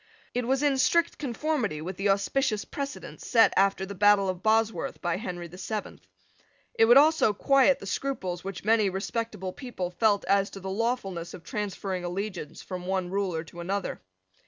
It 0.33 0.47
was 0.47 0.63
in 0.63 0.79
strict 0.79 1.19
conformity 1.19 1.79
with 1.79 1.95
the 1.95 2.09
auspicious 2.09 2.65
precedent 2.65 3.21
set 3.21 3.53
after 3.55 3.85
the 3.85 3.93
battle 3.93 4.29
of 4.29 4.41
Bosworth 4.41 4.99
by 4.99 5.17
Henry 5.17 5.47
the 5.47 5.59
Seventh. 5.59 6.07
It 6.73 6.85
would 6.85 6.97
also 6.97 7.33
quiet 7.33 7.77
the 7.77 7.85
scruples 7.85 8.43
which 8.43 8.65
many 8.65 8.89
respectable 8.89 9.53
people 9.53 9.91
felt 9.91 10.25
as 10.25 10.49
to 10.49 10.59
the 10.59 10.71
lawfulness 10.71 11.35
of 11.35 11.43
transferring 11.43 12.03
allegiance 12.03 12.63
from 12.63 12.87
one 12.87 13.11
ruler 13.11 13.43
to 13.43 13.59
another. 13.59 14.01